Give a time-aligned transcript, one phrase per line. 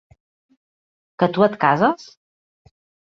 [1.23, 2.09] Que tu et cases?